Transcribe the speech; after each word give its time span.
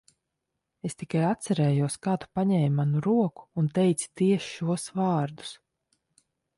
Es 0.87 0.95
tikai 1.01 1.21
atcerējos, 1.31 1.99
kā 2.07 2.15
tu 2.25 2.31
paņēmi 2.41 2.71
manu 2.79 3.05
roku 3.09 3.47
un 3.63 3.71
teici 3.79 4.13
tieši 4.23 4.53
šos 4.57 4.91
vārdus. 5.01 5.57